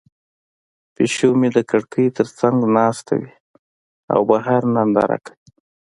پیشو 0.95 1.29
مې 1.39 1.49
د 1.57 1.59
کړکۍ 1.71 2.07
تر 2.17 2.27
څنګ 2.39 2.55
ناسته 2.75 3.13
وي 3.21 3.31
او 4.13 4.19
بهر 4.29 4.61
ننداره 4.75 5.17
کوي. 5.25 5.39